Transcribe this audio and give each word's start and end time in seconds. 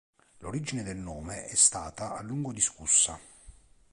L'origine 0.39 0.81
del 0.81 0.97
nome 0.97 1.45
è 1.45 1.53
stata 1.53 2.15
a 2.17 2.23
lungo 2.23 2.51
discussa. 2.53 3.19